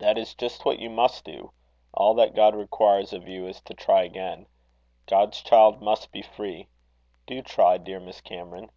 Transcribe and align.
"That 0.00 0.18
is 0.18 0.34
just 0.34 0.66
what 0.66 0.80
you 0.80 0.90
must 0.90 1.24
do. 1.24 1.50
All 1.94 2.12
that 2.16 2.34
God 2.34 2.54
requires 2.54 3.14
of 3.14 3.26
you 3.26 3.46
is, 3.46 3.62
to 3.62 3.72
try 3.72 4.02
again. 4.02 4.48
God's 5.06 5.40
child 5.40 5.80
must 5.80 6.12
be 6.12 6.20
free. 6.20 6.68
Do 7.26 7.40
try, 7.40 7.78
dear 7.78 7.98
Miss 7.98 8.20
Cameron." 8.20 8.68